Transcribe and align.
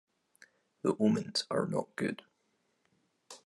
The 0.81 0.95
omens 0.99 1.43
are 1.51 1.67
not 1.67 1.95
good. 1.95 2.23